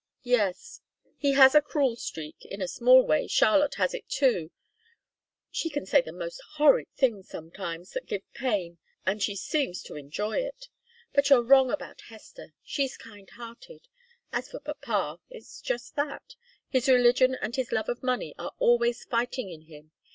"Yes. 0.23 0.81
He 1.15 1.33
has 1.33 1.53
a 1.53 1.61
cruel 1.61 1.95
streak. 1.95 2.43
In 2.45 2.59
a 2.59 2.67
small 2.67 3.05
way, 3.05 3.27
Charlotte 3.27 3.75
has 3.75 3.93
it, 3.93 4.09
too. 4.09 4.49
She 5.51 5.69
can 5.69 5.85
say 5.85 6.01
the 6.01 6.11
most 6.11 6.41
horrid 6.57 6.87
things 6.95 7.29
sometimes, 7.29 7.91
that 7.91 8.07
give 8.07 8.23
pain, 8.33 8.79
and 9.05 9.21
she 9.21 9.35
seems 9.35 9.83
to 9.83 9.95
enjoy 9.95 10.39
it. 10.39 10.69
But 11.13 11.29
you're 11.29 11.43
wrong 11.43 11.69
about 11.69 12.01
Hester 12.09 12.55
she's 12.63 12.97
kind 12.97 13.29
hearted. 13.29 13.87
As 14.33 14.49
for 14.49 14.59
papa 14.59 15.19
it's 15.29 15.61
just 15.61 15.95
that. 15.97 16.33
His 16.67 16.89
religion 16.89 17.35
and 17.39 17.55
his 17.55 17.71
love 17.71 17.87
of 17.87 18.01
money 18.01 18.33
are 18.39 18.53
always 18.57 19.03
fighting 19.03 19.51
in 19.51 19.67
him. 19.67 19.91